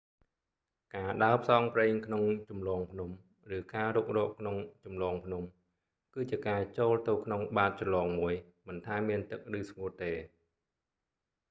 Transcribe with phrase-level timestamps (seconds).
[0.95, 3.09] ការដើរផ្សងព្រេងក្នុងជម្លងភ្នំ
[3.51, 5.43] ឬ៖ ការរុករកក្នុងជម្លងភ្នំ
[6.13, 8.33] គឺជាការចូលទៅក្នុងបាតជ្រលងមួយ
[8.67, 10.13] មិនថាមានទឹកឬស្ងួតទេ